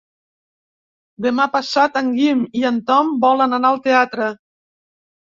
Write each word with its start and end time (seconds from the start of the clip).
Demà 1.25 1.45
passat 1.55 1.99
en 2.01 2.09
Guim 2.15 2.41
i 2.63 2.63
en 2.71 2.79
Tom 2.87 3.13
volen 3.27 3.55
anar 3.59 3.71
al 3.75 3.79
teatre. 3.89 4.31